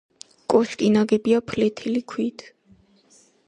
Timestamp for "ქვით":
2.15-2.45